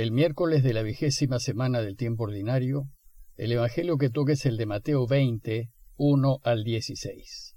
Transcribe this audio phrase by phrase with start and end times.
[0.00, 2.88] El miércoles de la vigésima semana del tiempo ordinario,
[3.36, 7.54] el Evangelio que toca es el de Mateo 20, 1 al 16.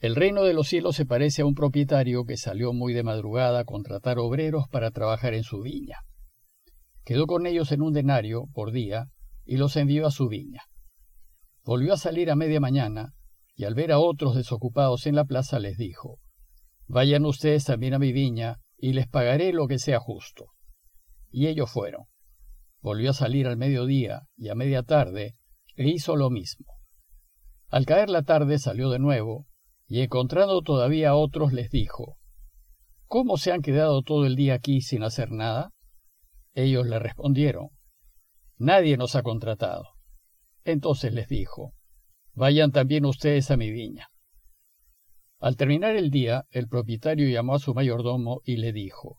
[0.00, 3.60] El reino de los cielos se parece a un propietario que salió muy de madrugada
[3.60, 5.96] a contratar obreros para trabajar en su viña.
[7.06, 9.06] Quedó con ellos en un denario por día
[9.46, 10.64] y los envió a su viña.
[11.64, 13.14] Volvió a salir a media mañana
[13.56, 16.18] y al ver a otros desocupados en la plaza les dijo,
[16.86, 20.48] Vayan ustedes también a mi viña y les pagaré lo que sea justo.
[21.30, 22.04] Y ellos fueron.
[22.80, 25.36] Volvió a salir al mediodía y a media tarde
[25.76, 26.66] e hizo lo mismo.
[27.68, 29.46] Al caer la tarde salió de nuevo
[29.86, 32.18] y encontrando todavía a otros les dijo,
[33.06, 35.70] ¿Cómo se han quedado todo el día aquí sin hacer nada?
[36.54, 37.70] Ellos le respondieron,
[38.58, 39.84] Nadie nos ha contratado.
[40.64, 41.74] Entonces les dijo,
[42.34, 44.08] Vayan también ustedes a mi viña.
[45.40, 49.18] Al terminar el día, el propietario llamó a su mayordomo y le dijo,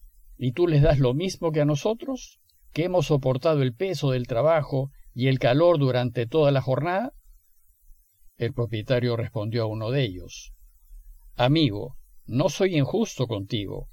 [0.43, 2.39] ¿Y tú les das lo mismo que a nosotros,
[2.73, 7.13] que hemos soportado el peso del trabajo y el calor durante toda la jornada?
[8.37, 10.51] El propietario respondió a uno de ellos,
[11.35, 13.87] Amigo, no soy injusto contigo.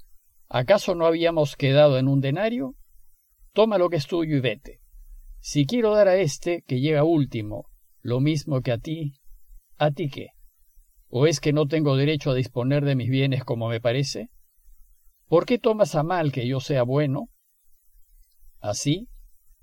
[0.47, 2.73] ¿Acaso no habíamos quedado en un denario?
[3.53, 4.79] Toma lo que es tuyo y vete.
[5.39, 7.69] Si quiero dar a éste, que llega último,
[8.01, 9.19] lo mismo que a ti,
[9.77, 10.29] ¿a ti qué?
[11.09, 14.31] ¿O es que no tengo derecho a disponer de mis bienes como me parece?
[15.29, 17.29] ¿Por qué tomas a mal que yo sea bueno?
[18.59, 19.09] Así,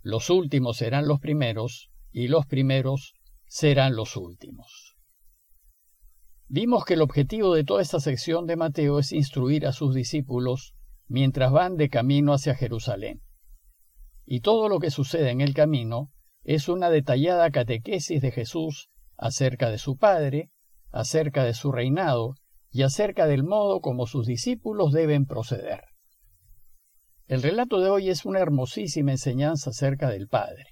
[0.01, 3.15] los últimos serán los primeros y los primeros
[3.49, 4.97] serán los últimos.
[6.47, 10.77] Vimos que el objetivo de toda esta sección de Mateo es instruir a sus discípulos
[11.09, 13.23] mientras van de camino hacia Jerusalén.
[14.25, 16.13] Y todo lo que sucede en el camino
[16.45, 20.53] es una detallada catequesis de Jesús acerca de su Padre,
[20.93, 22.37] acerca de su reinado
[22.77, 25.85] y acerca del modo como sus discípulos deben proceder.
[27.27, 30.67] El relato de hoy es una hermosísima enseñanza acerca del Padre.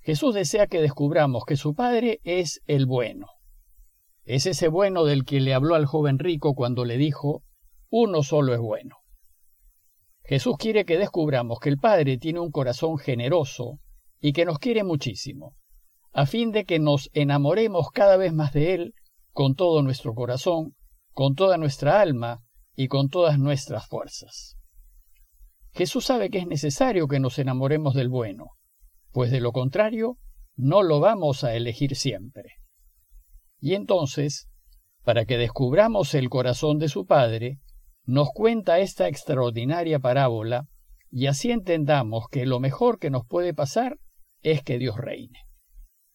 [0.00, 3.28] Jesús desea que descubramos que su Padre es el bueno.
[4.24, 7.44] Es ese bueno del que le habló al joven rico cuando le dijo,
[7.88, 8.96] uno solo es bueno.
[10.24, 13.78] Jesús quiere que descubramos que el Padre tiene un corazón generoso
[14.20, 15.54] y que nos quiere muchísimo,
[16.12, 18.94] a fin de que nos enamoremos cada vez más de Él
[19.30, 20.75] con todo nuestro corazón
[21.16, 22.44] con toda nuestra alma
[22.74, 24.58] y con todas nuestras fuerzas.
[25.72, 28.50] Jesús sabe que es necesario que nos enamoremos del bueno,
[29.12, 30.18] pues de lo contrario
[30.56, 32.56] no lo vamos a elegir siempre.
[33.58, 34.50] Y entonces,
[35.04, 37.60] para que descubramos el corazón de su Padre,
[38.04, 40.68] nos cuenta esta extraordinaria parábola
[41.10, 43.98] y así entendamos que lo mejor que nos puede pasar
[44.42, 45.46] es que Dios reine.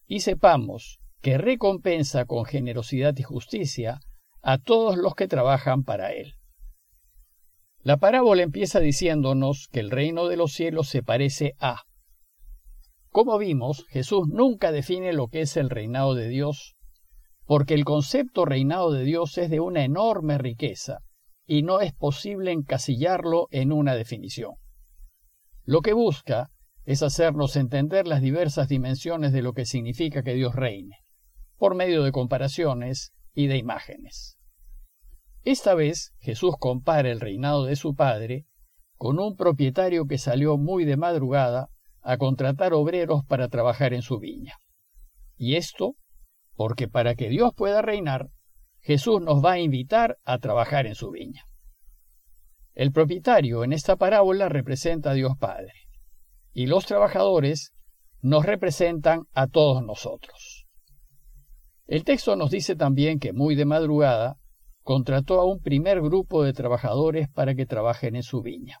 [0.06, 3.98] Y sepamos que recompensa con generosidad y justicia
[4.42, 6.34] a todos los que trabajan para Él.
[7.84, 11.82] La parábola empieza diciéndonos que el reino de los cielos se parece a.
[13.10, 16.76] Como vimos, Jesús nunca define lo que es el reinado de Dios,
[17.44, 20.98] porque el concepto reinado de Dios es de una enorme riqueza
[21.46, 24.52] y no es posible encasillarlo en una definición.
[25.64, 26.50] Lo que busca
[26.84, 30.98] es hacernos entender las diversas dimensiones de lo que significa que Dios reine,
[31.58, 34.38] por medio de comparaciones y de imágenes.
[35.44, 38.46] Esta vez Jesús compara el reinado de su padre
[38.96, 41.68] con un propietario que salió muy de madrugada
[42.00, 44.56] a contratar obreros para trabajar en su viña.
[45.36, 45.96] Y esto
[46.54, 48.30] porque para que Dios pueda reinar,
[48.80, 51.44] Jesús nos va a invitar a trabajar en su viña.
[52.74, 55.72] El propietario en esta parábola representa a Dios Padre,
[56.52, 57.72] y los trabajadores
[58.20, 60.61] nos representan a todos nosotros.
[61.86, 64.38] El texto nos dice también que muy de madrugada
[64.82, 68.78] contrató a un primer grupo de trabajadores para que trabajen en su viña.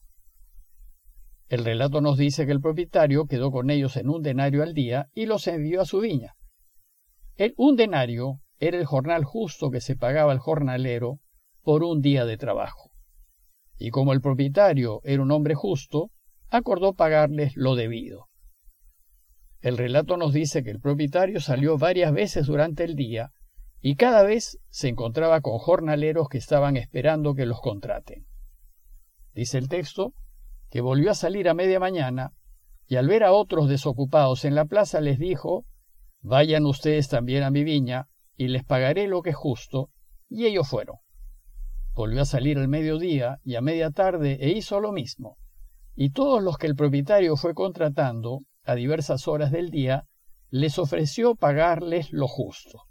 [1.48, 5.08] El relato nos dice que el propietario quedó con ellos en un denario al día
[5.14, 6.34] y los envió a su viña.
[7.36, 11.18] El, un denario era el jornal justo que se pagaba al jornalero
[11.62, 12.92] por un día de trabajo.
[13.76, 16.10] Y como el propietario era un hombre justo,
[16.48, 18.28] acordó pagarles lo debido.
[19.62, 23.30] El relato nos dice que el propietario salió varias veces durante el día
[23.80, 28.26] y cada vez se encontraba con jornaleros que estaban esperando que los contraten.
[29.34, 30.14] Dice el texto
[30.68, 32.32] que volvió a salir a media mañana
[32.88, 35.64] y al ver a otros desocupados en la plaza les dijo,
[36.22, 39.90] Vayan ustedes también a mi viña y les pagaré lo que es justo,
[40.28, 40.96] y ellos fueron.
[41.94, 45.36] Volvió a salir al mediodía y a media tarde e hizo lo mismo,
[45.94, 50.06] y todos los que el propietario fue contratando a diversas horas del día
[50.50, 52.82] les ofreció pagarles lo justo.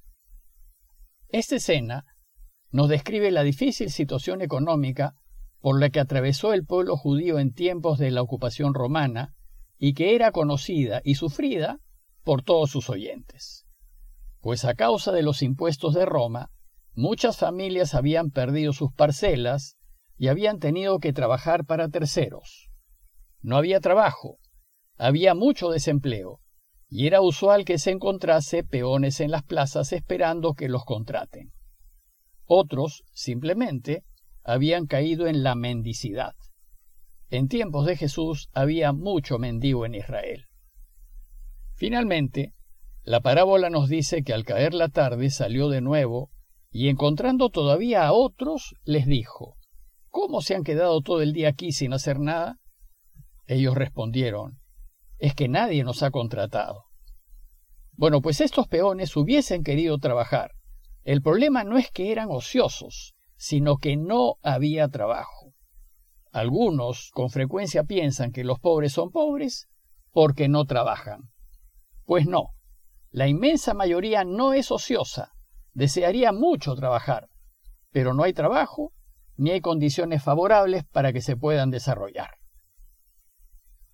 [1.30, 2.06] Esta escena
[2.72, 5.14] nos describe la difícil situación económica
[5.60, 9.36] por la que atravesó el pueblo judío en tiempos de la ocupación romana
[9.78, 11.80] y que era conocida y sufrida
[12.24, 13.66] por todos sus oyentes.
[14.42, 16.50] Pues a causa de los impuestos de Roma,
[16.94, 19.78] muchas familias habían perdido sus parcelas
[20.18, 22.70] y habían tenido que trabajar para terceros.
[23.42, 24.38] No había trabajo,
[25.01, 26.42] había mucho desempleo,
[26.88, 31.53] y era usual que se encontrase peones en las plazas esperando que los contraten.
[32.45, 34.03] Otros, simplemente,
[34.44, 36.36] habían caído en la mendicidad.
[37.31, 40.45] En tiempos de Jesús había mucho mendigo en Israel.
[41.74, 42.53] Finalmente,
[43.01, 46.30] la parábola nos dice que al caer la tarde salió de nuevo
[46.69, 49.56] y encontrando todavía a otros, les dijo,
[50.09, 52.59] ¿Cómo se han quedado todo el día aquí sin hacer nada?
[53.48, 54.61] Ellos respondieron,
[55.22, 56.86] es que nadie nos ha contratado.
[57.92, 60.54] Bueno, pues estos peones hubiesen querido trabajar.
[61.04, 65.54] El problema no es que eran ociosos, sino que no había trabajo.
[66.32, 69.68] Algunos con frecuencia piensan que los pobres son pobres
[70.12, 71.30] porque no trabajan.
[72.06, 72.56] Pues no,
[73.12, 75.34] la inmensa mayoría no es ociosa,
[75.74, 77.30] desearía mucho trabajar,
[77.92, 78.92] pero no hay trabajo
[79.38, 82.38] ni hay condiciones favorables para que se puedan desarrollar.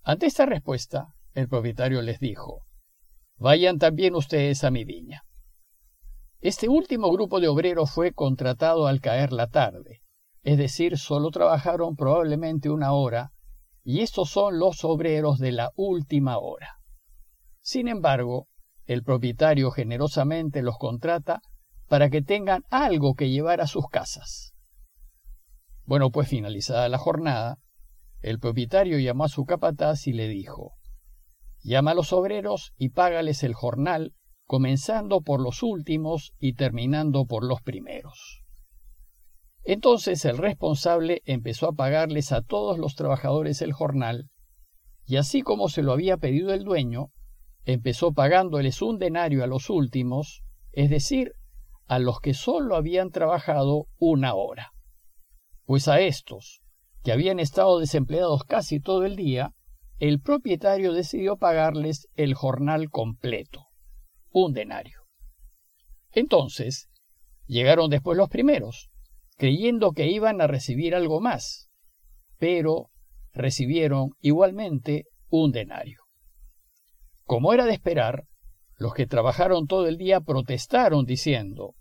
[0.03, 2.63] Ante esta respuesta, el propietario les dijo,
[3.37, 5.21] Vayan también ustedes a mi viña.
[6.41, 10.01] Este último grupo de obreros fue contratado al caer la tarde,
[10.41, 13.33] es decir, solo trabajaron probablemente una hora,
[13.83, 16.79] y estos son los obreros de la última hora.
[17.61, 18.47] Sin embargo,
[18.87, 21.41] el propietario generosamente los contrata
[21.87, 24.53] para que tengan algo que llevar a sus casas.
[25.85, 27.59] Bueno, pues finalizada la jornada,
[28.21, 30.73] el propietario llamó a su capataz y le dijo,
[31.67, 34.13] Llama a los obreros y págales el jornal
[34.45, 38.45] comenzando por los últimos y terminando por los primeros.
[39.65, 44.29] Entonces el responsable empezó a pagarles a todos los trabajadores el jornal,
[45.05, 47.07] y así como se lo había pedido el dueño,
[47.65, 51.33] empezó pagándoles un denario a los últimos, es decir,
[51.85, 54.71] a los que sólo habían trabajado una hora.
[55.65, 56.61] Pues a estos,
[57.03, 59.53] que habían estado desempleados casi todo el día,
[59.99, 63.67] el propietario decidió pagarles el jornal completo
[64.31, 64.99] un denario.
[66.11, 66.89] Entonces,
[67.45, 68.89] llegaron después los primeros,
[69.37, 71.69] creyendo que iban a recibir algo más,
[72.37, 72.89] pero
[73.33, 76.01] recibieron igualmente un denario.
[77.23, 78.25] Como era de esperar,
[78.77, 81.73] los que trabajaron todo el día protestaron diciendo,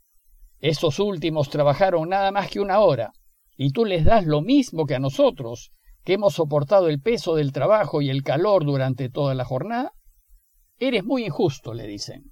[0.58, 3.12] Estos últimos trabajaron nada más que una hora,
[3.56, 5.70] y tú les das lo mismo que a nosotros,
[6.06, 9.92] que hemos soportado el peso del trabajo y el calor durante toda la jornada.
[10.78, 12.30] Eres muy injusto, le dicen.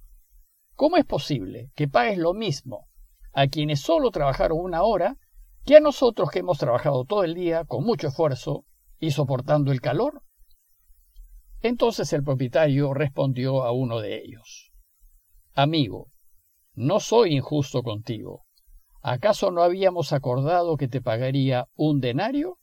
[0.75, 2.87] ¿Cómo es posible que pagues lo mismo
[3.33, 5.17] a quienes solo trabajaron una hora
[5.65, 8.63] que a nosotros que hemos trabajado todo el día con mucho esfuerzo
[8.97, 10.21] y soportando el calor?
[11.61, 14.71] Entonces el propietario respondió a uno de ellos,
[15.53, 16.07] Amigo,
[16.75, 18.45] no soy injusto contigo.
[19.01, 22.57] ¿Acaso no habíamos acordado que te pagaría un denario?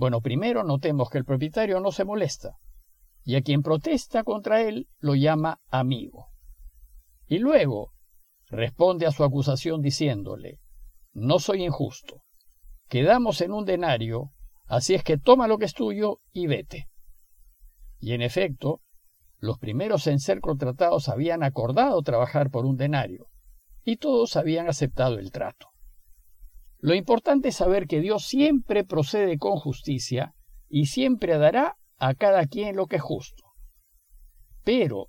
[0.00, 2.56] Bueno, primero notemos que el propietario no se molesta,
[3.22, 6.28] y a quien protesta contra él lo llama amigo.
[7.26, 7.92] Y luego
[8.46, 10.58] responde a su acusación diciéndole,
[11.12, 12.22] no soy injusto,
[12.88, 14.30] quedamos en un denario,
[14.68, 16.88] así es que toma lo que es tuyo y vete.
[17.98, 18.80] Y en efecto,
[19.38, 23.26] los primeros en ser contratados habían acordado trabajar por un denario,
[23.84, 25.69] y todos habían aceptado el trato.
[26.80, 30.34] Lo importante es saber que Dios siempre procede con justicia
[30.68, 33.44] y siempre dará a cada quien lo que es justo.
[34.64, 35.08] Pero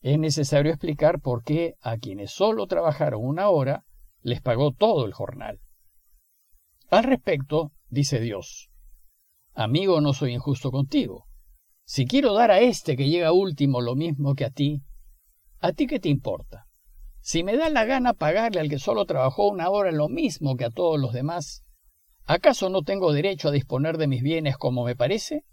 [0.00, 3.84] es necesario explicar por qué a quienes solo trabajaron una hora
[4.22, 5.60] les pagó todo el jornal.
[6.90, 8.70] Al respecto, dice Dios,
[9.54, 11.26] Amigo, no soy injusto contigo.
[11.84, 14.82] Si quiero dar a este que llega último lo mismo que a ti,
[15.60, 16.63] ¿a ti qué te importa?
[17.24, 20.66] Si me da la gana pagarle al que solo trabajó una hora lo mismo que
[20.66, 21.64] a todos los demás,
[22.26, 25.46] ¿acaso no tengo derecho a disponer de mis bienes como me parece?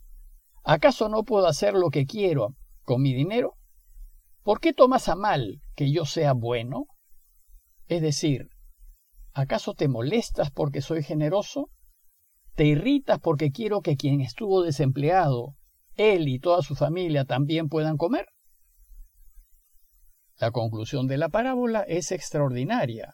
[0.65, 3.55] ¿Acaso no puedo hacer lo que quiero con mi dinero?
[4.43, 6.87] ¿Por qué tomas a mal que yo sea bueno?
[7.87, 8.49] Es decir,
[9.31, 11.69] ¿acaso te molestas porque soy generoso?
[12.55, 15.55] te irritas porque quiero que quien estuvo desempleado,
[15.95, 18.25] él y toda su familia también puedan comer.
[20.41, 23.13] La conclusión de la parábola es extraordinaria,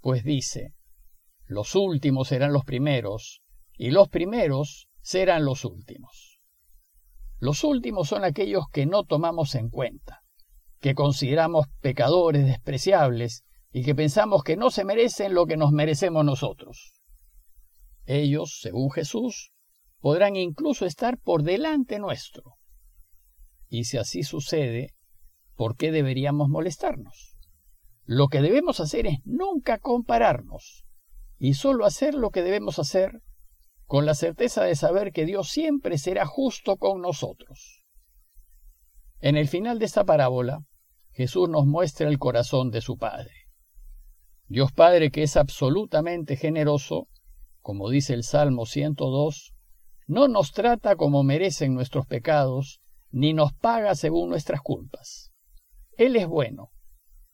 [0.00, 0.74] pues dice,
[1.46, 3.42] los últimos serán los primeros,
[3.78, 6.40] y los primeros serán los últimos.
[7.38, 10.22] Los últimos son aquellos que no tomamos en cuenta,
[10.80, 16.24] que consideramos pecadores despreciables y que pensamos que no se merecen lo que nos merecemos
[16.24, 17.00] nosotros.
[18.04, 19.52] Ellos, según Jesús,
[20.00, 22.56] podrán incluso estar por delante nuestro.
[23.68, 24.93] Y si así sucede,
[25.56, 27.36] ¿por qué deberíamos molestarnos?
[28.04, 30.84] Lo que debemos hacer es nunca compararnos
[31.38, 33.22] y solo hacer lo que debemos hacer
[33.86, 37.84] con la certeza de saber que Dios siempre será justo con nosotros.
[39.20, 40.64] En el final de esta parábola,
[41.12, 43.32] Jesús nos muestra el corazón de su Padre.
[44.48, 47.08] Dios Padre que es absolutamente generoso,
[47.60, 49.54] como dice el Salmo 102,
[50.06, 52.80] no nos trata como merecen nuestros pecados,
[53.10, 55.33] ni nos paga según nuestras culpas.
[55.96, 56.70] Él es bueno,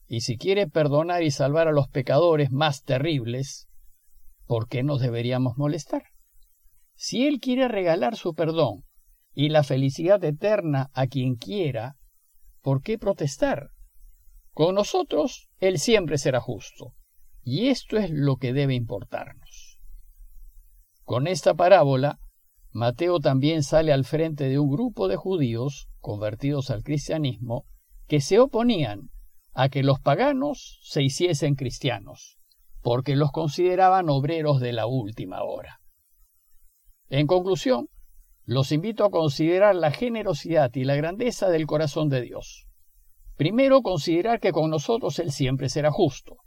[0.07, 3.69] y si quiere perdonar y salvar a los pecadores más terribles,
[4.45, 6.03] ¿por qué nos deberíamos molestar?
[6.95, 8.85] Si Él quiere regalar su perdón
[9.33, 11.97] y la felicidad eterna a quien quiera,
[12.61, 13.71] ¿por qué protestar?
[14.53, 16.95] Con nosotros Él siempre será justo,
[17.43, 19.79] y esto es lo que debe importarnos.
[21.05, 22.19] Con esta parábola,
[22.73, 27.65] Mateo también sale al frente de un grupo de judíos convertidos al cristianismo
[28.11, 29.13] que se oponían
[29.55, 32.41] a que los paganos se hiciesen cristianos,
[32.83, 35.79] porque los consideraban obreros de la última hora.
[37.09, 37.87] En conclusión,
[38.47, 42.67] los invito a considerar la generosidad y la grandeza del corazón de Dios.
[43.37, 46.39] Primero considerar que con nosotros Él siempre será justo,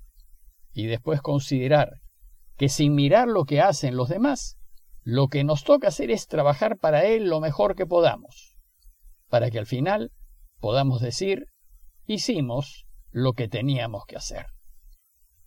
[0.74, 2.02] y después considerar
[2.58, 4.58] que sin mirar lo que hacen los demás,
[5.02, 8.58] lo que nos toca hacer es trabajar para Él lo mejor que podamos,
[9.30, 10.12] para que al final
[10.60, 11.48] podamos decir,
[12.06, 14.48] hicimos lo que teníamos que hacer.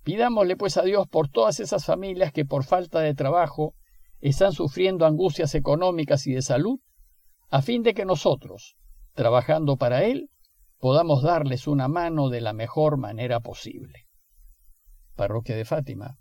[0.02, 3.74] Pidámosle pues a Dios por todas esas familias que por falta de trabajo
[4.20, 6.78] están sufriendo angustias económicas y de salud,
[7.50, 8.76] a fin de que nosotros,
[9.14, 10.30] trabajando para Él,
[10.78, 14.06] podamos darles una mano de la mejor manera posible.
[15.14, 16.18] Parroquia de Fátima,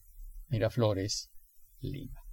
[0.48, 1.30] Miraflores,
[1.80, 2.25] Lima.